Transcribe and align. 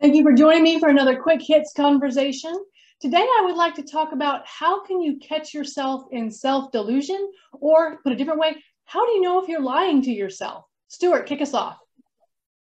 Thank 0.00 0.16
you 0.16 0.22
for 0.22 0.32
joining 0.32 0.64
me 0.64 0.80
for 0.80 0.88
another 0.88 1.20
quick 1.20 1.40
hits 1.40 1.72
conversation. 1.72 2.52
Today, 3.00 3.22
I 3.22 3.42
would 3.44 3.56
like 3.56 3.74
to 3.76 3.82
talk 3.82 4.12
about 4.12 4.42
how 4.44 4.84
can 4.84 5.00
you 5.00 5.18
catch 5.18 5.54
yourself 5.54 6.04
in 6.10 6.30
self-delusion, 6.30 7.30
or 7.52 7.98
put 8.02 8.12
a 8.12 8.16
different 8.16 8.40
way, 8.40 8.56
how 8.86 9.06
do 9.06 9.12
you 9.12 9.20
know 9.20 9.40
if 9.42 9.48
you're 9.48 9.62
lying 9.62 10.02
to 10.02 10.10
yourself? 10.10 10.64
Stewart, 10.88 11.26
kick 11.26 11.40
us 11.40 11.54
off. 11.54 11.78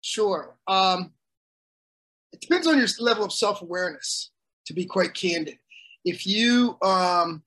Sure. 0.01 0.57
Um, 0.67 1.13
it 2.33 2.41
depends 2.41 2.67
on 2.67 2.79
your 2.79 2.89
level 2.99 3.25
of 3.25 3.33
self-awareness, 3.33 4.31
to 4.67 4.75
be 4.75 4.85
quite 4.85 5.15
candid. 5.15 5.59
If 6.05 6.27
you 6.27 6.79
um, 6.83 7.43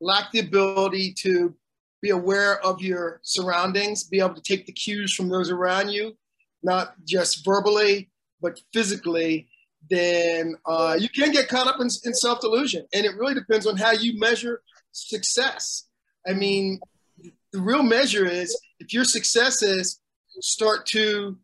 lack 0.00 0.30
the 0.32 0.40
ability 0.40 1.14
to 1.20 1.54
be 2.02 2.10
aware 2.10 2.64
of 2.64 2.80
your 2.80 3.20
surroundings, 3.22 4.04
be 4.04 4.20
able 4.20 4.34
to 4.34 4.42
take 4.42 4.66
the 4.66 4.72
cues 4.72 5.14
from 5.14 5.28
those 5.28 5.50
around 5.50 5.90
you, 5.90 6.16
not 6.62 6.94
just 7.04 7.44
verbally, 7.44 8.09
but 8.40 8.60
physically, 8.72 9.48
then 9.88 10.56
uh, 10.66 10.96
you 10.98 11.08
can 11.08 11.32
get 11.32 11.48
caught 11.48 11.66
up 11.66 11.80
in, 11.80 11.88
in 12.04 12.14
self 12.14 12.40
delusion. 12.40 12.86
And 12.92 13.04
it 13.04 13.16
really 13.16 13.34
depends 13.34 13.66
on 13.66 13.76
how 13.76 13.92
you 13.92 14.18
measure 14.18 14.62
success. 14.92 15.86
I 16.26 16.32
mean, 16.32 16.80
the 17.52 17.60
real 17.60 17.82
measure 17.82 18.26
is 18.26 18.58
if 18.78 18.92
your 18.92 19.04
successes 19.04 20.00
start 20.40 20.86
to 20.86 21.36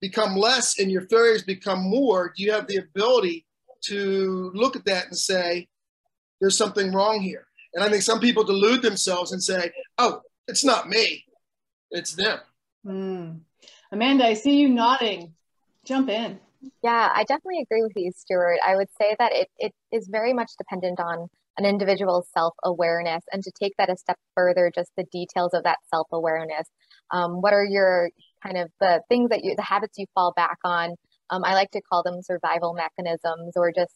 become 0.00 0.36
less 0.36 0.78
and 0.78 0.90
your 0.90 1.02
failures 1.02 1.42
become 1.42 1.82
more, 1.82 2.32
do 2.36 2.42
you 2.42 2.52
have 2.52 2.66
the 2.66 2.76
ability 2.76 3.46
to 3.84 4.50
look 4.54 4.76
at 4.76 4.84
that 4.84 5.06
and 5.06 5.16
say, 5.16 5.68
there's 6.40 6.56
something 6.56 6.92
wrong 6.92 7.20
here? 7.20 7.46
And 7.74 7.84
I 7.84 7.88
think 7.88 8.02
some 8.02 8.20
people 8.20 8.44
delude 8.44 8.82
themselves 8.82 9.32
and 9.32 9.42
say, 9.42 9.72
oh, 9.98 10.22
it's 10.46 10.64
not 10.64 10.88
me, 10.88 11.24
it's 11.90 12.14
them. 12.14 12.38
Mm. 12.86 13.40
Amanda, 13.92 14.26
I 14.26 14.34
see 14.34 14.56
you 14.56 14.68
nodding. 14.68 15.34
Jump 15.88 16.10
in. 16.10 16.38
Yeah, 16.82 17.08
I 17.14 17.24
definitely 17.24 17.62
agree 17.62 17.82
with 17.82 17.92
you, 17.96 18.12
Stewart. 18.14 18.58
I 18.66 18.76
would 18.76 18.88
say 19.00 19.16
that 19.18 19.32
it, 19.32 19.48
it 19.56 19.72
is 19.90 20.06
very 20.12 20.34
much 20.34 20.50
dependent 20.58 21.00
on 21.00 21.28
an 21.56 21.64
individual's 21.64 22.28
self 22.36 22.52
awareness 22.62 23.24
and 23.32 23.42
to 23.42 23.50
take 23.58 23.72
that 23.78 23.88
a 23.88 23.96
step 23.96 24.18
further, 24.36 24.70
just 24.74 24.90
the 24.98 25.06
details 25.10 25.54
of 25.54 25.62
that 25.64 25.78
self 25.88 26.06
awareness. 26.12 26.68
Um, 27.10 27.40
what 27.40 27.54
are 27.54 27.64
your 27.64 28.10
kind 28.44 28.58
of 28.58 28.70
the 28.80 29.00
things 29.08 29.30
that 29.30 29.44
you, 29.44 29.56
the 29.56 29.62
habits 29.62 29.96
you 29.96 30.04
fall 30.14 30.34
back 30.36 30.58
on? 30.62 30.90
Um, 31.30 31.42
I 31.42 31.54
like 31.54 31.70
to 31.70 31.80
call 31.80 32.02
them 32.02 32.20
survival 32.20 32.74
mechanisms 32.74 33.54
or 33.56 33.72
just 33.72 33.94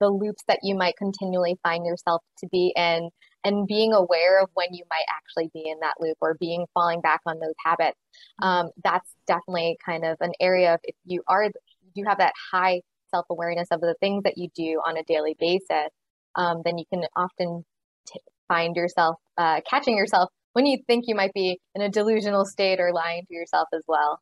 the 0.00 0.08
loops 0.08 0.44
that 0.48 0.60
you 0.62 0.74
might 0.74 0.96
continually 0.96 1.58
find 1.62 1.84
yourself 1.84 2.22
to 2.38 2.48
be 2.50 2.72
in 2.74 3.10
and 3.44 3.66
being 3.66 3.92
aware 3.92 4.40
of 4.40 4.48
when 4.54 4.72
you 4.72 4.84
might 4.90 5.04
actually 5.08 5.50
be 5.52 5.68
in 5.68 5.78
that 5.80 5.94
loop 6.00 6.16
or 6.20 6.36
being 6.40 6.66
falling 6.74 7.00
back 7.00 7.20
on 7.26 7.38
those 7.38 7.54
habits 7.64 7.98
um, 8.42 8.70
that's 8.82 9.10
definitely 9.26 9.76
kind 9.84 10.04
of 10.04 10.16
an 10.20 10.32
area 10.40 10.74
of 10.74 10.80
if 10.84 10.94
you 11.04 11.22
are 11.28 11.50
you 11.94 12.04
have 12.06 12.18
that 12.18 12.32
high 12.52 12.80
self-awareness 13.10 13.68
of 13.70 13.80
the 13.80 13.94
things 14.00 14.24
that 14.24 14.36
you 14.36 14.48
do 14.54 14.80
on 14.86 14.96
a 14.96 15.02
daily 15.04 15.36
basis 15.38 15.90
um, 16.34 16.62
then 16.64 16.78
you 16.78 16.84
can 16.92 17.04
often 17.16 17.64
t- 18.06 18.20
find 18.48 18.76
yourself 18.76 19.16
uh, 19.38 19.60
catching 19.68 19.96
yourself 19.96 20.30
when 20.54 20.66
you 20.66 20.78
think 20.86 21.04
you 21.06 21.14
might 21.14 21.34
be 21.34 21.60
in 21.74 21.82
a 21.82 21.90
delusional 21.90 22.44
state 22.44 22.80
or 22.80 22.92
lying 22.92 23.24
to 23.28 23.34
yourself 23.34 23.68
as 23.74 23.82
well. 23.86 24.20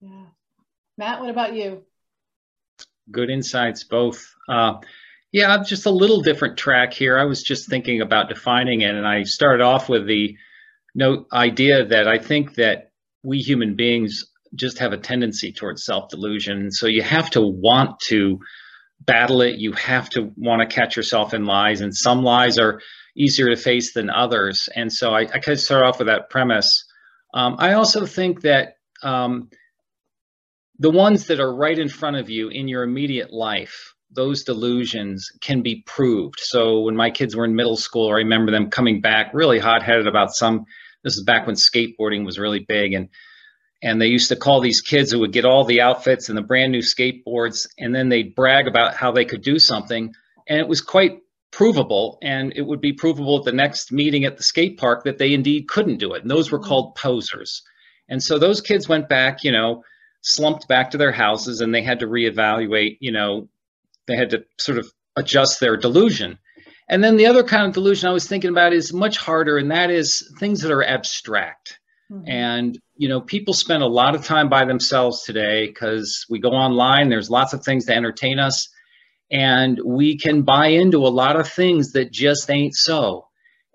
Yeah. 0.00 0.26
Matt 0.98 1.20
what 1.20 1.30
about 1.30 1.54
you? 1.54 1.82
Good 3.10 3.30
insights 3.30 3.84
both. 3.84 4.34
Uh, 4.48 4.78
yeah, 5.34 5.60
just 5.64 5.84
a 5.84 5.90
little 5.90 6.22
different 6.22 6.56
track 6.56 6.94
here. 6.94 7.18
I 7.18 7.24
was 7.24 7.42
just 7.42 7.68
thinking 7.68 8.00
about 8.00 8.28
defining 8.28 8.82
it, 8.82 8.94
and 8.94 9.04
I 9.04 9.24
started 9.24 9.64
off 9.64 9.88
with 9.88 10.06
the 10.06 10.36
note 10.94 11.26
idea 11.32 11.84
that 11.86 12.06
I 12.06 12.18
think 12.18 12.54
that 12.54 12.92
we 13.24 13.38
human 13.38 13.74
beings 13.74 14.22
just 14.54 14.78
have 14.78 14.92
a 14.92 14.96
tendency 14.96 15.50
towards 15.50 15.84
self-delusion. 15.84 16.70
So 16.70 16.86
you 16.86 17.02
have 17.02 17.30
to 17.30 17.40
want 17.40 17.98
to 18.06 18.38
battle 19.00 19.40
it. 19.40 19.56
You 19.58 19.72
have 19.72 20.08
to 20.10 20.30
want 20.36 20.60
to 20.62 20.72
catch 20.72 20.96
yourself 20.96 21.34
in 21.34 21.46
lies, 21.46 21.80
and 21.80 21.92
some 21.92 22.22
lies 22.22 22.56
are 22.56 22.80
easier 23.16 23.48
to 23.48 23.56
face 23.56 23.92
than 23.92 24.10
others. 24.10 24.68
And 24.76 24.92
so 24.92 25.10
I, 25.10 25.22
I 25.22 25.40
kind 25.40 25.48
of 25.48 25.60
start 25.60 25.84
off 25.84 25.98
with 25.98 26.06
that 26.06 26.30
premise. 26.30 26.84
Um, 27.34 27.56
I 27.58 27.72
also 27.72 28.06
think 28.06 28.42
that 28.42 28.74
um, 29.02 29.50
the 30.78 30.92
ones 30.92 31.26
that 31.26 31.40
are 31.40 31.52
right 31.52 31.76
in 31.76 31.88
front 31.88 32.18
of 32.18 32.30
you 32.30 32.50
in 32.50 32.68
your 32.68 32.84
immediate 32.84 33.32
life 33.32 33.93
those 34.14 34.44
delusions 34.44 35.30
can 35.40 35.62
be 35.62 35.82
proved. 35.86 36.38
So 36.40 36.80
when 36.80 36.96
my 36.96 37.10
kids 37.10 37.34
were 37.34 37.44
in 37.44 37.54
middle 37.54 37.76
school, 37.76 38.10
I 38.10 38.16
remember 38.16 38.52
them 38.52 38.70
coming 38.70 39.00
back 39.00 39.32
really 39.34 39.58
hot-headed 39.58 40.06
about 40.06 40.34
some. 40.34 40.64
This 41.02 41.16
is 41.16 41.24
back 41.24 41.46
when 41.46 41.56
skateboarding 41.56 42.24
was 42.24 42.38
really 42.38 42.60
big, 42.60 42.92
and 42.94 43.08
and 43.82 44.00
they 44.00 44.06
used 44.06 44.30
to 44.30 44.36
call 44.36 44.60
these 44.60 44.80
kids 44.80 45.12
who 45.12 45.20
would 45.20 45.32
get 45.32 45.44
all 45.44 45.64
the 45.64 45.82
outfits 45.82 46.28
and 46.28 46.38
the 46.38 46.42
brand 46.42 46.72
new 46.72 46.78
skateboards, 46.78 47.66
and 47.78 47.94
then 47.94 48.08
they'd 48.08 48.34
brag 48.34 48.66
about 48.66 48.94
how 48.94 49.12
they 49.12 49.26
could 49.26 49.42
do 49.42 49.58
something, 49.58 50.14
and 50.48 50.58
it 50.58 50.68
was 50.68 50.80
quite 50.80 51.20
provable, 51.50 52.18
and 52.22 52.52
it 52.56 52.62
would 52.62 52.80
be 52.80 52.92
provable 52.92 53.38
at 53.38 53.44
the 53.44 53.52
next 53.52 53.92
meeting 53.92 54.24
at 54.24 54.36
the 54.36 54.42
skate 54.42 54.78
park 54.78 55.04
that 55.04 55.18
they 55.18 55.34
indeed 55.34 55.68
couldn't 55.68 55.98
do 55.98 56.14
it, 56.14 56.22
and 56.22 56.30
those 56.30 56.50
were 56.50 56.58
mm-hmm. 56.58 56.68
called 56.68 56.94
posers. 56.94 57.62
And 58.08 58.22
so 58.22 58.38
those 58.38 58.60
kids 58.60 58.88
went 58.88 59.08
back, 59.08 59.44
you 59.44 59.52
know, 59.52 59.84
slumped 60.22 60.66
back 60.66 60.90
to 60.90 60.98
their 60.98 61.12
houses, 61.12 61.60
and 61.60 61.74
they 61.74 61.82
had 61.82 62.00
to 62.00 62.06
reevaluate, 62.06 62.96
you 63.00 63.12
know, 63.12 63.48
they 64.06 64.16
had 64.16 64.30
to 64.30 64.44
sort 64.58 64.78
of 64.78 64.92
adjust 65.16 65.60
their 65.60 65.76
delusion. 65.76 66.38
And 66.88 67.02
then 67.02 67.16
the 67.16 67.26
other 67.26 67.42
kind 67.42 67.66
of 67.66 67.72
delusion 67.72 68.08
I 68.08 68.12
was 68.12 68.26
thinking 68.26 68.50
about 68.50 68.72
is 68.72 68.92
much 68.92 69.16
harder, 69.16 69.56
and 69.56 69.70
that 69.70 69.90
is 69.90 70.30
things 70.38 70.60
that 70.60 70.70
are 70.70 70.84
abstract. 70.84 71.78
Mm-hmm. 72.12 72.28
And 72.28 72.78
you 72.96 73.08
know, 73.08 73.20
people 73.20 73.54
spend 73.54 73.82
a 73.82 73.88
lot 73.88 74.14
of 74.14 74.24
time 74.24 74.48
by 74.48 74.64
themselves 74.64 75.24
today 75.24 75.66
because 75.66 76.26
we 76.28 76.38
go 76.38 76.50
online. 76.50 77.08
There's 77.08 77.30
lots 77.30 77.52
of 77.52 77.64
things 77.64 77.86
to 77.86 77.94
entertain 77.94 78.38
us, 78.38 78.68
and 79.30 79.80
we 79.84 80.18
can 80.18 80.42
buy 80.42 80.68
into 80.68 80.98
a 80.98 81.08
lot 81.08 81.40
of 81.40 81.48
things 81.48 81.92
that 81.92 82.12
just 82.12 82.50
ain't 82.50 82.74
so, 82.74 83.28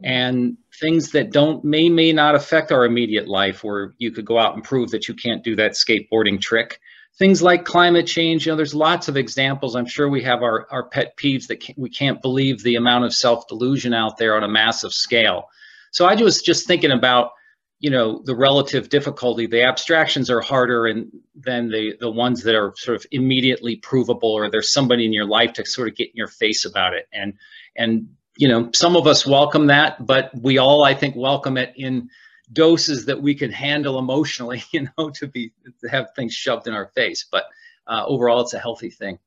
and 0.04 0.58
things 0.80 1.12
that 1.12 1.32
don't 1.32 1.66
may 1.66 1.90
may 1.90 2.14
not 2.14 2.36
affect 2.36 2.72
our 2.72 2.86
immediate 2.86 3.28
life. 3.28 3.64
Where 3.64 3.96
you 3.98 4.12
could 4.12 4.26
go 4.26 4.38
out 4.38 4.54
and 4.54 4.64
prove 4.64 4.92
that 4.92 5.08
you 5.08 5.16
can't 5.16 5.44
do 5.44 5.56
that 5.56 5.72
skateboarding 5.72 6.40
trick, 6.40 6.80
things 7.20 7.42
like 7.42 7.66
climate 7.66 8.08
change 8.08 8.46
you 8.46 8.52
know 8.52 8.56
there's 8.56 8.74
lots 8.74 9.08
of 9.08 9.18
examples. 9.18 9.76
I'm 9.76 9.86
sure 9.86 10.10
we 10.10 10.24
have 10.24 10.42
our, 10.42 10.68
our 10.72 10.88
pet 10.88 11.16
peeves 11.18 11.48
that 11.48 11.60
can, 11.60 11.76
we 11.78 11.90
can't 11.90 12.22
believe 12.22 12.64
the 12.64 12.76
amount 12.76 13.06
of 13.06 13.14
self-delusion 13.14 13.94
out 13.94 14.18
there 14.18 14.36
on 14.36 14.44
a 14.44 14.48
massive 14.48 14.94
scale. 14.94 15.50
So 15.92 16.06
i 16.06 16.16
was 16.16 16.42
just 16.42 16.66
thinking 16.66 16.92
about 16.92 17.32
you 17.80 17.90
know 17.90 18.22
the 18.26 18.36
relative 18.36 18.90
difficulty. 18.90 19.46
The 19.46 19.64
abstractions 19.64 20.30
are 20.30 20.42
harder 20.42 20.88
and 20.88 21.12
than 21.36 21.70
the 21.70 21.96
the 22.00 22.10
ones 22.10 22.44
that 22.44 22.56
are 22.56 22.74
sort 22.78 22.96
of 22.96 23.06
immediately 23.12 23.76
provable 23.76 24.32
or 24.32 24.50
there's 24.50 24.74
somebody 24.74 25.06
in 25.06 25.14
your 25.14 25.26
life 25.26 25.54
to 25.54 25.66
sort 25.66 25.90
of 25.90 25.96
get 25.96 26.10
in 26.10 26.16
your 26.16 26.28
face 26.28 26.66
about 26.66 26.94
it. 26.94 27.08
And 27.14 27.34
and 27.76 28.10
you 28.40 28.48
know 28.48 28.70
some 28.74 28.96
of 28.96 29.06
us 29.06 29.28
welcome 29.28 29.68
that 29.68 30.06
but 30.06 30.32
we 30.42 30.58
all 30.58 30.86
i 30.86 30.94
think 30.94 31.14
welcome 31.16 31.58
it 31.58 31.74
in 31.76 32.10
doses 32.52 33.06
that 33.06 33.22
we 33.22 33.36
can 33.36 33.52
handle 33.52 34.00
emotionally, 34.00 34.64
you 34.72 34.88
know, 34.98 35.10
to 35.12 35.28
be 35.28 35.52
to 35.82 35.88
have 35.90 36.14
things 36.16 36.34
shoved 36.34 36.68
in 36.68 36.74
our 36.74 36.88
face. 36.88 37.26
But 37.30 37.46
uh, 37.88 38.04
overall, 38.06 38.42
it's 38.42 38.54
a 38.54 38.60
healthy 38.60 38.90
thing. 38.90 39.20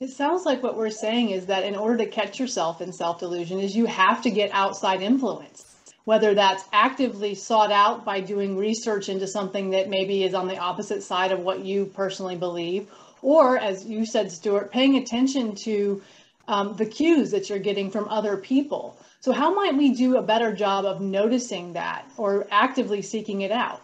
It 0.00 0.10
sounds 0.10 0.44
like 0.44 0.62
what 0.62 0.76
we're 0.76 0.90
saying 0.90 1.30
is 1.30 1.46
that 1.46 1.64
in 1.64 1.74
order 1.74 1.96
to 1.98 2.06
catch 2.06 2.38
yourself 2.38 2.80
in 2.80 2.92
self 2.92 3.18
delusion, 3.18 3.58
is 3.58 3.76
you 3.76 3.86
have 3.86 4.22
to 4.22 4.30
get 4.30 4.50
outside 4.52 5.02
influence. 5.02 5.64
Whether 6.04 6.34
that's 6.34 6.64
actively 6.72 7.34
sought 7.34 7.70
out 7.70 8.04
by 8.04 8.20
doing 8.20 8.56
research 8.56 9.10
into 9.10 9.26
something 9.26 9.70
that 9.70 9.90
maybe 9.90 10.22
is 10.22 10.32
on 10.32 10.48
the 10.48 10.56
opposite 10.56 11.02
side 11.02 11.32
of 11.32 11.40
what 11.40 11.64
you 11.64 11.84
personally 11.84 12.36
believe, 12.36 12.88
or 13.20 13.58
as 13.58 13.84
you 13.84 14.06
said, 14.06 14.30
Stewart, 14.30 14.70
paying 14.70 14.96
attention 14.96 15.54
to 15.64 16.02
um, 16.48 16.74
the 16.76 16.86
cues 16.86 17.30
that 17.30 17.48
you're 17.48 17.58
getting 17.58 17.90
from 17.90 18.08
other 18.08 18.36
people. 18.36 18.98
So 19.20 19.32
how 19.32 19.54
might 19.54 19.76
we 19.76 19.94
do 19.94 20.16
a 20.16 20.22
better 20.22 20.52
job 20.52 20.86
of 20.86 21.00
noticing 21.00 21.74
that 21.74 22.10
or 22.16 22.46
actively 22.50 23.02
seeking 23.02 23.42
it 23.42 23.52
out? 23.52 23.82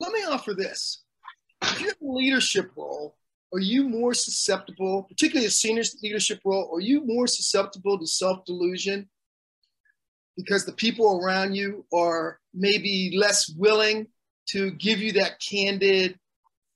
Let 0.00 0.12
me 0.12 0.24
offer 0.24 0.52
this. 0.52 1.04
If 1.62 1.80
you 1.80 1.86
have 1.86 1.96
a 2.02 2.12
leadership 2.12 2.72
role, 2.76 3.16
are 3.52 3.60
you 3.60 3.88
more 3.88 4.14
susceptible, 4.14 5.04
particularly 5.04 5.46
a 5.46 5.50
senior 5.50 5.84
leadership 6.02 6.40
role, 6.44 6.70
are 6.74 6.80
you 6.80 7.06
more 7.06 7.26
susceptible 7.26 7.98
to 7.98 8.06
self-delusion 8.06 9.08
because 10.36 10.64
the 10.64 10.72
people 10.72 11.20
around 11.22 11.54
you 11.54 11.84
are 11.94 12.40
maybe 12.52 13.14
less 13.16 13.48
willing 13.50 14.08
to 14.48 14.72
give 14.72 15.00
you 15.00 15.12
that 15.12 15.40
candid 15.40 16.18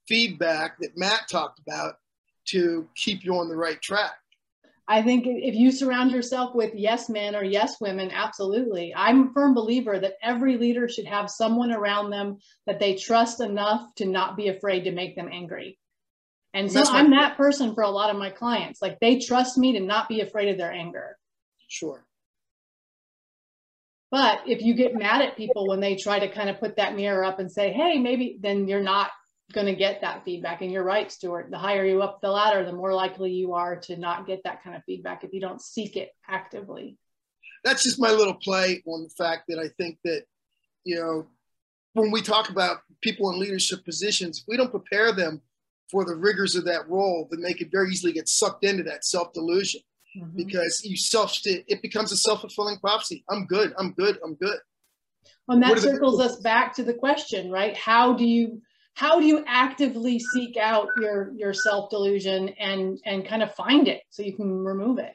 feedback 0.06 0.78
that 0.78 0.96
Matt 0.96 1.22
talked 1.28 1.58
about 1.58 1.94
to 2.48 2.86
keep 2.94 3.24
you 3.24 3.34
on 3.34 3.48
the 3.48 3.56
right 3.56 3.80
track? 3.82 4.12
I 4.88 5.02
think 5.02 5.24
if 5.26 5.54
you 5.54 5.72
surround 5.72 6.12
yourself 6.12 6.54
with 6.54 6.74
yes 6.74 7.08
men 7.08 7.34
or 7.34 7.42
yes 7.42 7.80
women, 7.80 8.10
absolutely. 8.12 8.94
I'm 8.94 9.28
a 9.28 9.32
firm 9.32 9.52
believer 9.52 9.98
that 9.98 10.14
every 10.22 10.56
leader 10.58 10.88
should 10.88 11.06
have 11.06 11.28
someone 11.28 11.72
around 11.72 12.10
them 12.10 12.38
that 12.66 12.78
they 12.78 12.94
trust 12.94 13.40
enough 13.40 13.94
to 13.96 14.06
not 14.06 14.36
be 14.36 14.48
afraid 14.48 14.84
to 14.84 14.92
make 14.92 15.16
them 15.16 15.28
angry. 15.30 15.78
And 16.54 16.70
so 16.70 16.84
I'm 16.86 17.10
that 17.10 17.36
person 17.36 17.74
for 17.74 17.82
a 17.82 17.90
lot 17.90 18.10
of 18.10 18.16
my 18.16 18.30
clients. 18.30 18.80
Like 18.80 18.98
they 19.00 19.18
trust 19.18 19.58
me 19.58 19.72
to 19.72 19.80
not 19.80 20.08
be 20.08 20.20
afraid 20.20 20.48
of 20.48 20.56
their 20.56 20.72
anger. 20.72 21.18
Sure. 21.68 22.06
But 24.10 24.42
if 24.46 24.62
you 24.62 24.74
get 24.74 24.94
mad 24.94 25.20
at 25.20 25.36
people 25.36 25.66
when 25.66 25.80
they 25.80 25.96
try 25.96 26.20
to 26.20 26.28
kind 26.28 26.48
of 26.48 26.60
put 26.60 26.76
that 26.76 26.94
mirror 26.94 27.24
up 27.24 27.40
and 27.40 27.50
say, 27.50 27.72
hey, 27.72 27.98
maybe 27.98 28.38
then 28.40 28.68
you're 28.68 28.82
not 28.82 29.10
going 29.52 29.66
to 29.66 29.74
get 29.74 30.00
that 30.00 30.24
feedback. 30.24 30.60
And 30.62 30.72
you're 30.72 30.82
right, 30.82 31.10
Stewart. 31.10 31.50
The 31.50 31.58
higher 31.58 31.84
you 31.84 32.02
up 32.02 32.20
the 32.20 32.30
ladder, 32.30 32.64
the 32.64 32.72
more 32.72 32.94
likely 32.94 33.32
you 33.32 33.54
are 33.54 33.76
to 33.80 33.96
not 33.96 34.26
get 34.26 34.42
that 34.44 34.62
kind 34.62 34.76
of 34.76 34.82
feedback 34.84 35.24
if 35.24 35.32
you 35.32 35.40
don't 35.40 35.60
seek 35.60 35.96
it 35.96 36.10
actively. 36.28 36.98
That's 37.64 37.82
just 37.82 38.00
my 38.00 38.10
little 38.10 38.34
play 38.34 38.82
on 38.86 39.04
the 39.04 39.10
fact 39.10 39.44
that 39.48 39.58
I 39.58 39.68
think 39.76 39.98
that, 40.04 40.24
you 40.84 40.96
know, 40.96 41.26
when 41.94 42.10
we 42.10 42.22
talk 42.22 42.50
about 42.50 42.78
people 43.00 43.30
in 43.32 43.40
leadership 43.40 43.84
positions, 43.84 44.44
we 44.46 44.56
don't 44.56 44.70
prepare 44.70 45.12
them 45.12 45.40
for 45.90 46.04
the 46.04 46.14
rigors 46.14 46.56
of 46.56 46.64
that 46.64 46.88
role, 46.88 47.28
then 47.30 47.40
they 47.40 47.54
could 47.54 47.70
very 47.70 47.90
easily 47.90 48.12
get 48.12 48.28
sucked 48.28 48.64
into 48.64 48.82
that 48.84 49.04
self 49.04 49.32
delusion 49.32 49.80
mm-hmm. 50.16 50.36
because 50.36 50.82
you 50.84 50.96
self 50.96 51.32
it 51.44 51.82
becomes 51.82 52.12
a 52.12 52.16
self 52.16 52.40
fulfilling 52.40 52.78
prophecy. 52.78 53.24
I'm 53.30 53.46
good. 53.46 53.72
I'm 53.78 53.92
good. 53.92 54.18
I'm 54.24 54.34
good. 54.34 54.58
And 55.48 55.62
that 55.62 55.78
circles 55.78 56.20
us 56.20 56.36
back 56.40 56.74
to 56.76 56.82
the 56.82 56.94
question, 56.94 57.50
right? 57.50 57.76
How 57.76 58.14
do 58.14 58.24
you 58.24 58.62
how 58.96 59.20
do 59.20 59.26
you 59.26 59.44
actively 59.46 60.18
seek 60.18 60.56
out 60.56 60.88
your 60.98 61.30
your 61.36 61.52
self 61.52 61.90
delusion 61.90 62.48
and 62.58 62.98
and 63.04 63.28
kind 63.28 63.42
of 63.42 63.54
find 63.54 63.88
it 63.88 64.02
so 64.08 64.22
you 64.22 64.32
can 64.32 64.64
remove 64.64 64.98
it? 64.98 65.14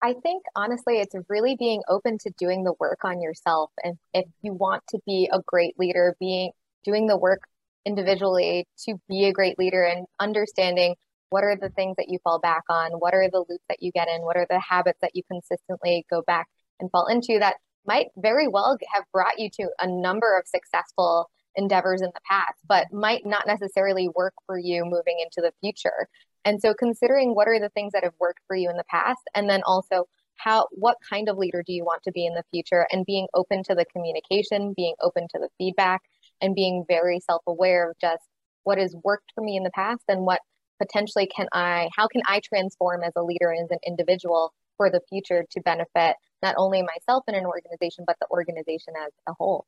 I 0.00 0.14
think 0.22 0.44
honestly, 0.54 1.00
it's 1.00 1.16
really 1.28 1.56
being 1.58 1.82
open 1.88 2.16
to 2.18 2.30
doing 2.38 2.62
the 2.62 2.74
work 2.78 3.00
on 3.04 3.20
yourself. 3.20 3.72
And 3.82 3.98
if 4.14 4.26
you 4.42 4.54
want 4.54 4.84
to 4.90 5.00
be 5.04 5.28
a 5.32 5.40
great 5.44 5.76
leader, 5.80 6.16
being 6.20 6.52
doing 6.84 7.08
the 7.08 7.16
work 7.16 7.40
individually 7.84 8.64
to 8.86 8.94
be 9.08 9.24
a 9.24 9.32
great 9.32 9.58
leader 9.58 9.82
and 9.82 10.06
understanding 10.20 10.94
what 11.30 11.42
are 11.42 11.56
the 11.60 11.70
things 11.70 11.96
that 11.96 12.08
you 12.08 12.20
fall 12.22 12.38
back 12.38 12.62
on, 12.70 12.92
what 12.92 13.14
are 13.14 13.28
the 13.28 13.44
loops 13.48 13.64
that 13.68 13.82
you 13.82 13.90
get 13.90 14.06
in, 14.06 14.22
what 14.22 14.36
are 14.36 14.46
the 14.48 14.60
habits 14.60 15.00
that 15.02 15.10
you 15.14 15.24
consistently 15.28 16.06
go 16.08 16.22
back 16.22 16.46
and 16.78 16.88
fall 16.92 17.08
into 17.08 17.40
that 17.40 17.56
might 17.86 18.06
very 18.16 18.48
well 18.48 18.76
have 18.92 19.04
brought 19.12 19.38
you 19.38 19.48
to 19.50 19.70
a 19.80 19.86
number 19.86 20.36
of 20.38 20.46
successful 20.46 21.30
endeavors 21.56 22.00
in 22.02 22.10
the 22.14 22.20
past, 22.28 22.58
but 22.68 22.92
might 22.92 23.26
not 23.26 23.46
necessarily 23.46 24.08
work 24.14 24.34
for 24.46 24.58
you 24.58 24.84
moving 24.84 25.18
into 25.20 25.40
the 25.40 25.52
future. 25.60 26.08
And 26.44 26.60
so 26.60 26.72
considering 26.72 27.34
what 27.34 27.48
are 27.48 27.58
the 27.58 27.70
things 27.70 27.92
that 27.92 28.04
have 28.04 28.14
worked 28.20 28.40
for 28.46 28.56
you 28.56 28.70
in 28.70 28.76
the 28.76 28.84
past, 28.88 29.20
and 29.34 29.50
then 29.50 29.62
also 29.64 30.06
how 30.36 30.68
what 30.70 30.96
kind 31.08 31.28
of 31.28 31.36
leader 31.36 31.64
do 31.66 31.72
you 31.72 31.84
want 31.84 32.02
to 32.04 32.12
be 32.12 32.24
in 32.24 32.34
the 32.34 32.44
future 32.50 32.86
and 32.92 33.04
being 33.04 33.26
open 33.34 33.62
to 33.64 33.74
the 33.74 33.84
communication, 33.86 34.72
being 34.76 34.94
open 35.02 35.26
to 35.34 35.38
the 35.38 35.48
feedback, 35.58 36.02
and 36.40 36.54
being 36.54 36.84
very 36.86 37.20
self-aware 37.20 37.90
of 37.90 37.96
just 38.00 38.22
what 38.62 38.78
has 38.78 38.94
worked 39.02 39.32
for 39.34 39.42
me 39.42 39.56
in 39.56 39.64
the 39.64 39.70
past 39.70 40.02
and 40.08 40.24
what 40.24 40.40
potentially 40.80 41.26
can 41.26 41.48
I 41.52 41.88
how 41.96 42.06
can 42.06 42.22
I 42.26 42.40
transform 42.40 43.02
as 43.02 43.12
a 43.16 43.22
leader 43.22 43.50
and 43.50 43.64
as 43.64 43.70
an 43.70 43.78
individual 43.86 44.54
for 44.76 44.90
the 44.90 45.00
future 45.08 45.44
to 45.50 45.60
benefit 45.60 46.16
not 46.42 46.54
only 46.58 46.82
myself 46.82 47.24
in 47.28 47.34
an 47.34 47.44
organization 47.44 48.04
but 48.06 48.16
the 48.20 48.26
organization 48.30 48.94
as 49.04 49.12
a 49.28 49.32
whole. 49.34 49.66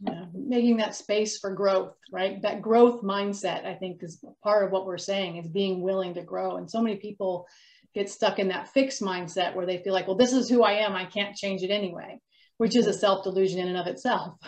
Yeah, 0.00 0.24
making 0.34 0.78
that 0.78 0.96
space 0.96 1.38
for 1.38 1.54
growth 1.54 1.94
right? 2.10 2.42
That 2.42 2.62
growth 2.62 3.02
mindset 3.02 3.64
i 3.64 3.74
think 3.74 4.02
is 4.02 4.24
part 4.42 4.64
of 4.64 4.72
what 4.72 4.86
we're 4.86 4.98
saying 4.98 5.36
is 5.36 5.48
being 5.48 5.82
willing 5.82 6.14
to 6.14 6.22
grow. 6.22 6.56
And 6.56 6.70
so 6.70 6.82
many 6.82 6.96
people 6.96 7.46
get 7.94 8.10
stuck 8.10 8.38
in 8.38 8.48
that 8.48 8.68
fixed 8.68 9.02
mindset 9.02 9.54
where 9.54 9.66
they 9.66 9.78
feel 9.78 9.92
like 9.92 10.06
well 10.06 10.16
this 10.16 10.32
is 10.32 10.48
who 10.48 10.62
i 10.62 10.72
am 10.72 10.94
i 10.94 11.04
can't 11.04 11.36
change 11.36 11.62
it 11.62 11.70
anyway 11.70 12.18
which 12.62 12.76
is 12.76 12.86
a 12.86 12.92
self 12.92 13.24
delusion 13.24 13.58
in 13.58 13.68
and 13.68 13.76
of 13.76 13.86
itself. 13.86 14.34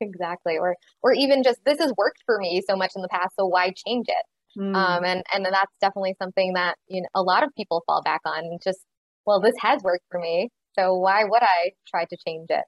Exactly. 0.00 0.56
Or 0.56 0.76
or 1.02 1.12
even 1.12 1.42
just 1.42 1.58
this 1.66 1.78
has 1.78 1.92
worked 1.98 2.22
for 2.24 2.38
me 2.38 2.62
so 2.66 2.74
much 2.74 2.92
in 2.96 3.02
the 3.02 3.08
past 3.08 3.34
so 3.38 3.44
why 3.44 3.70
change 3.86 4.06
it? 4.08 4.58
Mm. 4.58 4.74
um 4.74 5.04
and 5.04 5.22
and 5.34 5.44
that's 5.44 5.74
definitely 5.78 6.14
something 6.22 6.54
that 6.54 6.76
you 6.88 7.02
know 7.02 7.08
a 7.14 7.22
lot 7.22 7.42
of 7.42 7.50
people 7.54 7.82
fall 7.86 8.00
back 8.02 8.22
on 8.24 8.58
just 8.62 8.78
well 9.26 9.40
this 9.40 9.54
has 9.58 9.82
worked 9.82 10.04
for 10.10 10.20
me 10.20 10.50
so 10.78 10.94
why 10.94 11.24
would 11.24 11.42
i 11.42 11.72
try 11.86 12.04
to 12.04 12.16
change 12.26 12.48
it 12.50 12.64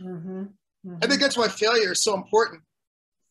mm-hmm. 0.00 0.44
Mm-hmm. 0.86 0.96
I 1.02 1.06
think 1.06 1.20
that's 1.20 1.36
why 1.36 1.48
failure 1.48 1.92
is 1.92 2.02
so 2.02 2.14
important 2.14 2.62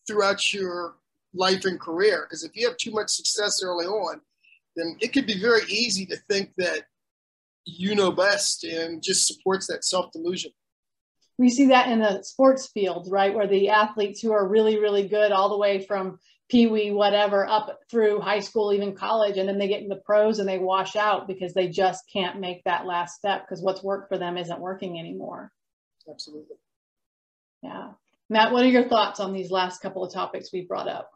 throughout 0.08 0.54
your 0.54 0.96
life 1.34 1.66
and 1.66 1.80
career. 1.80 2.26
Because 2.28 2.44
if 2.44 2.56
you 2.56 2.68
have 2.68 2.78
too 2.78 2.92
much 2.92 3.10
success 3.10 3.64
early 3.64 3.86
on, 3.86 4.22
then 4.76 4.98
it 5.00 5.14
could 5.14 5.26
be 5.26 5.40
very 5.40 5.62
easy 5.68 6.06
to 6.08 6.18
think 6.30 6.52
that 6.58 6.86
you 7.66 7.96
know 7.96 8.12
best 8.12 8.64
and 8.64 9.02
just 9.02 9.28
supports 9.28 9.68
that 9.68 9.84
self 9.84 10.12
delusion. 10.12 10.52
We 11.40 11.50
see 11.50 11.68
that 11.68 11.88
in 11.88 12.00
the 12.00 12.22
sports 12.22 12.68
field, 12.68 13.08
right? 13.10 13.34
Where 13.34 13.48
the 13.48 13.70
athletes 13.70 14.22
who 14.22 14.34
are 14.34 14.46
really, 14.46 14.78
really 14.78 15.08
good 15.08 15.32
all 15.32 15.48
the 15.48 15.58
way 15.58 15.80
from 15.80 16.20
pee 16.50 16.68
wee, 16.68 16.92
whatever, 16.92 17.48
up 17.48 17.80
through 17.90 18.20
high 18.20 18.42
school, 18.42 18.74
even 18.74 18.94
college, 18.94 19.38
and 19.38 19.48
then 19.48 19.58
they 19.58 19.70
get 19.70 19.82
in 19.82 19.88
the 19.88 20.02
pros 20.04 20.40
and 20.40 20.50
they 20.50 20.58
wash 20.58 20.98
out 20.98 21.28
because 21.28 21.54
they 21.54 21.70
just 21.70 22.04
can't 22.12 22.42
make 22.42 22.62
that 22.66 22.86
last 22.86 23.16
step 23.16 23.44
because 23.44 23.64
what's 23.64 23.82
worked 23.82 24.10
for 24.10 24.18
them 24.18 24.38
isn't 24.38 24.60
working 24.60 25.00
anymore. 25.00 25.50
Absolutely. 26.10 26.58
Yeah. 27.64 27.92
Matt, 28.30 28.52
what 28.52 28.66
are 28.66 28.70
your 28.70 28.90
thoughts 28.90 29.22
on 29.22 29.32
these 29.32 29.50
last 29.50 29.82
couple 29.82 30.04
of 30.04 30.14
topics 30.14 30.52
we 30.52 30.66
brought 30.66 30.90
up? 30.90 31.10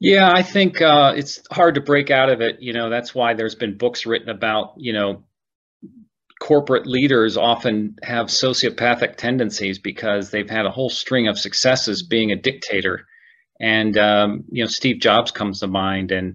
Yeah, 0.00 0.32
I 0.34 0.42
think 0.42 0.82
uh, 0.82 1.12
it's 1.16 1.40
hard 1.52 1.76
to 1.76 1.80
break 1.80 2.10
out 2.10 2.28
of 2.28 2.40
it. 2.40 2.60
You 2.60 2.72
know, 2.72 2.90
that's 2.90 3.14
why 3.14 3.34
there's 3.34 3.54
been 3.54 3.78
books 3.78 4.04
written 4.04 4.30
about, 4.30 4.74
you 4.76 4.92
know, 4.92 5.22
corporate 6.42 6.88
leaders 6.88 7.36
often 7.36 7.94
have 8.02 8.26
sociopathic 8.26 9.16
tendencies 9.16 9.78
because 9.78 10.30
they've 10.30 10.50
had 10.50 10.66
a 10.66 10.72
whole 10.72 10.90
string 10.90 11.28
of 11.28 11.38
successes 11.38 12.02
being 12.02 12.32
a 12.32 12.36
dictator. 12.36 13.06
And, 13.60 13.96
um, 13.96 14.42
you 14.50 14.64
know, 14.64 14.68
Steve 14.68 15.00
Jobs 15.00 15.30
comes 15.30 15.60
to 15.60 15.68
mind. 15.68 16.10
And, 16.10 16.34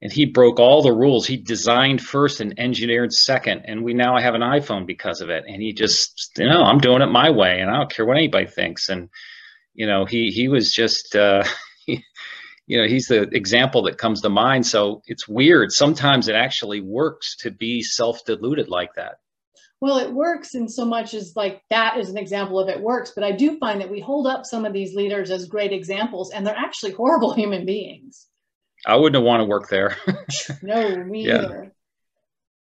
and 0.00 0.12
he 0.12 0.26
broke 0.26 0.60
all 0.60 0.80
the 0.80 0.92
rules. 0.92 1.26
He 1.26 1.36
designed 1.36 2.00
first 2.00 2.40
and 2.40 2.54
engineered 2.56 3.12
second, 3.12 3.62
and 3.64 3.82
we 3.82 3.94
now 3.94 4.16
have 4.16 4.34
an 4.34 4.42
iPhone 4.42 4.86
because 4.86 5.20
of 5.20 5.28
it. 5.28 5.42
And 5.48 5.60
he 5.60 5.72
just, 5.72 6.30
you 6.38 6.48
know, 6.48 6.62
I'm 6.62 6.78
doing 6.78 7.02
it 7.02 7.06
my 7.06 7.30
way, 7.30 7.58
and 7.60 7.68
I 7.68 7.78
don't 7.78 7.90
care 7.90 8.06
what 8.06 8.16
anybody 8.16 8.46
thinks. 8.46 8.88
And 8.88 9.08
you 9.74 9.88
know, 9.88 10.04
he 10.04 10.30
he 10.30 10.46
was 10.46 10.72
just, 10.72 11.16
uh, 11.16 11.42
you 11.88 11.98
know, 12.68 12.86
he's 12.86 13.08
the 13.08 13.22
example 13.32 13.82
that 13.82 13.98
comes 13.98 14.20
to 14.20 14.28
mind. 14.28 14.68
So 14.68 15.02
it's 15.06 15.26
weird. 15.26 15.72
Sometimes 15.72 16.28
it 16.28 16.36
actually 16.36 16.80
works 16.80 17.36
to 17.38 17.50
be 17.50 17.82
self-deluded 17.82 18.68
like 18.68 18.94
that. 18.94 19.16
Well, 19.80 19.98
it 19.98 20.12
works 20.12 20.54
in 20.54 20.68
so 20.68 20.84
much 20.84 21.14
as 21.14 21.34
like 21.36 21.62
that 21.70 21.98
is 21.98 22.08
an 22.08 22.18
example 22.18 22.58
of 22.58 22.68
it 22.68 22.80
works. 22.80 23.12
But 23.14 23.24
I 23.24 23.32
do 23.32 23.58
find 23.58 23.80
that 23.80 23.90
we 23.90 24.00
hold 24.00 24.26
up 24.26 24.44
some 24.44 24.64
of 24.64 24.72
these 24.72 24.94
leaders 24.94 25.30
as 25.30 25.46
great 25.46 25.72
examples, 25.72 26.32
and 26.32 26.46
they're 26.46 26.56
actually 26.56 26.92
horrible 26.92 27.32
human 27.34 27.64
beings. 27.64 28.26
I 28.86 28.96
wouldn't 28.96 29.24
want 29.24 29.40
to 29.40 29.44
work 29.44 29.68
there. 29.68 29.96
no, 30.62 30.96
me 31.04 31.26
yeah. 31.26 31.42
either. 31.42 31.72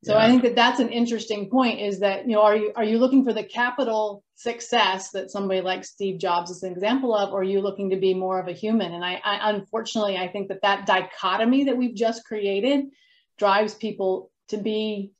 So 0.03 0.13
yeah. 0.13 0.25
I 0.25 0.27
think 0.27 0.43
that 0.43 0.55
that's 0.55 0.81
an 0.81 0.89
interesting 0.89 1.49
point 1.49 1.79
is 1.79 2.01
that, 2.01 2.27
you 2.27 2.33
know, 2.33 2.41
are 2.41 2.55
you, 2.55 2.73
are 2.75 2.83
you 2.83 2.99
looking 2.99 3.23
for 3.23 3.31
the 3.31 3.43
capital 3.43 4.21
success 4.35 5.11
that 5.11 5.31
somebody 5.31 5.61
like 5.61 5.85
Steve 5.85 6.19
Jobs 6.19 6.51
is 6.51 6.61
an 6.61 6.73
example 6.73 7.15
of, 7.15 7.31
or 7.31 7.39
are 7.39 7.43
you 7.43 7.61
looking 7.61 7.89
to 7.91 7.95
be 7.95 8.13
more 8.13 8.37
of 8.37 8.49
a 8.49 8.53
human? 8.53 8.93
And 8.93 9.03
I, 9.03 9.21
I 9.23 9.49
unfortunately, 9.51 10.17
I 10.17 10.27
think 10.27 10.49
that 10.49 10.61
that 10.61 10.85
dichotomy 10.85 11.65
that 11.65 11.77
we've 11.77 11.95
just 11.95 12.25
created 12.25 12.87
drives 13.37 13.75
people 13.75 14.29
to 14.49 14.57
be 14.57 15.11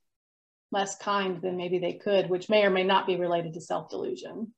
less 0.73 0.97
kind 0.97 1.41
than 1.41 1.55
maybe 1.55 1.79
they 1.79 1.93
could, 1.93 2.29
which 2.29 2.49
may 2.49 2.63
or 2.63 2.69
may 2.69 2.83
not 2.83 3.07
be 3.07 3.15
related 3.15 3.53
to 3.53 3.61
self-delusion. 3.61 4.51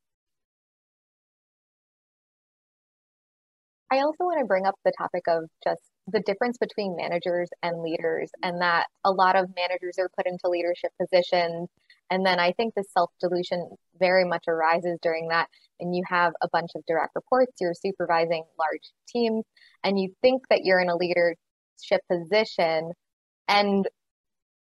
I 3.92 3.98
also 4.00 4.24
want 4.24 4.40
to 4.40 4.46
bring 4.46 4.66
up 4.66 4.76
the 4.84 4.92
topic 4.98 5.24
of 5.28 5.44
just 5.64 5.82
the 6.08 6.20
difference 6.22 6.58
between 6.58 6.96
managers 6.96 7.50
and 7.62 7.84
leaders, 7.84 8.32
and 8.42 8.62
that 8.62 8.88
a 9.04 9.12
lot 9.12 9.36
of 9.36 9.50
managers 9.56 10.00
are 10.00 10.10
put 10.18 10.26
into 10.26 10.50
leadership 10.50 10.92
positions. 11.00 11.70
And 12.10 12.26
then 12.26 12.40
I 12.40 12.52
think 12.54 12.74
the 12.74 12.84
self 12.94 13.12
delusion 13.22 13.70
very 14.00 14.26
much 14.26 14.46
arises 14.48 14.98
during 15.02 15.28
that. 15.30 15.50
And 15.80 15.96
you 15.96 16.04
have 16.08 16.34
a 16.42 16.50
bunch 16.52 16.72
of 16.76 16.86
direct 16.88 17.16
reports, 17.16 17.54
you're 17.60 17.74
supervising 17.74 18.44
large 18.58 18.92
teams, 19.08 19.44
and 19.84 20.00
you 20.00 20.14
think 20.22 20.44
that 20.50 20.62
you're 20.64 20.80
in 20.80 20.90
a 20.90 20.96
leadership 20.96 22.02
position 22.10 22.92
and 23.48 23.88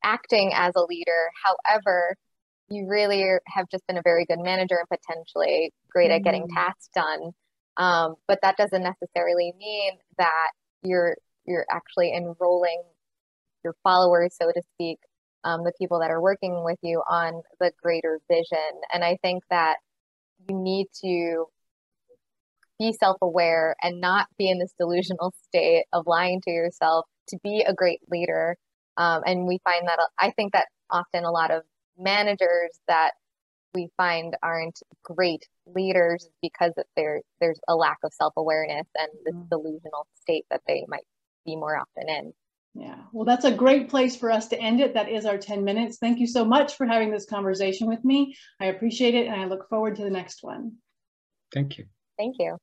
acting 0.04 0.52
as 0.54 0.72
a 0.76 0.84
leader. 0.88 1.30
However, 1.42 2.16
you 2.68 2.86
really 2.88 3.24
have 3.46 3.66
just 3.70 3.86
been 3.86 3.98
a 3.98 4.02
very 4.02 4.24
good 4.24 4.38
manager 4.40 4.76
and 4.78 4.88
potentially 4.88 5.72
great 5.90 6.10
at 6.10 6.22
getting 6.22 6.42
mm-hmm. 6.42 6.56
tasks 6.56 6.88
done. 6.94 7.32
Um, 7.76 8.14
but 8.28 8.38
that 8.42 8.56
doesn't 8.56 8.82
necessarily 8.82 9.52
mean 9.58 9.92
that 10.18 10.50
you're 10.82 11.16
you're 11.46 11.66
actually 11.70 12.12
enrolling 12.14 12.82
your 13.64 13.74
followers, 13.82 14.36
so 14.40 14.50
to 14.52 14.62
speak, 14.74 14.98
um, 15.44 15.64
the 15.64 15.72
people 15.78 16.00
that 16.00 16.10
are 16.10 16.20
working 16.20 16.62
with 16.64 16.78
you 16.82 17.02
on 17.08 17.42
the 17.58 17.72
greater 17.82 18.20
vision. 18.30 18.80
And 18.92 19.02
I 19.02 19.18
think 19.22 19.42
that 19.50 19.76
you 20.48 20.56
need 20.56 20.86
to 21.02 21.46
be 22.78 22.92
self-aware 22.92 23.76
and 23.82 24.00
not 24.00 24.26
be 24.38 24.50
in 24.50 24.58
this 24.58 24.72
delusional 24.78 25.34
state 25.48 25.84
of 25.92 26.06
lying 26.06 26.40
to 26.42 26.50
yourself 26.50 27.06
to 27.28 27.38
be 27.42 27.64
a 27.66 27.74
great 27.74 28.00
leader. 28.10 28.56
Um, 29.00 29.22
and 29.24 29.46
we 29.46 29.58
find 29.64 29.88
that 29.88 29.98
I 30.18 30.30
think 30.32 30.52
that 30.52 30.66
often 30.90 31.24
a 31.24 31.30
lot 31.30 31.50
of 31.50 31.62
managers 31.98 32.78
that 32.86 33.12
we 33.74 33.88
find 33.96 34.36
aren't 34.42 34.78
great 35.02 35.46
leaders 35.66 36.28
because 36.42 36.72
there 36.96 37.22
there's 37.40 37.60
a 37.66 37.74
lack 37.74 37.96
of 38.04 38.12
self-awareness 38.12 38.86
and 38.98 39.08
this 39.24 39.34
mm. 39.34 39.48
delusional 39.48 40.06
state 40.20 40.44
that 40.50 40.60
they 40.66 40.84
might 40.86 41.06
be 41.46 41.56
more 41.56 41.78
often 41.78 42.08
in. 42.08 42.32
Yeah, 42.74 42.98
well, 43.12 43.24
that's 43.24 43.46
a 43.46 43.50
great 43.50 43.88
place 43.88 44.16
for 44.16 44.30
us 44.30 44.48
to 44.48 44.60
end 44.60 44.80
it. 44.80 44.92
That 44.94 45.08
is 45.08 45.24
our 45.24 45.38
10 45.38 45.64
minutes. 45.64 45.96
Thank 45.98 46.20
you 46.20 46.26
so 46.26 46.44
much 46.44 46.74
for 46.76 46.86
having 46.86 47.10
this 47.10 47.24
conversation 47.24 47.88
with 47.88 48.04
me. 48.04 48.36
I 48.60 48.66
appreciate 48.66 49.14
it 49.14 49.28
and 49.28 49.40
I 49.40 49.46
look 49.46 49.68
forward 49.70 49.96
to 49.96 50.04
the 50.04 50.10
next 50.10 50.42
one. 50.42 50.72
Thank 51.54 51.78
you. 51.78 51.86
Thank 52.18 52.36
you. 52.38 52.58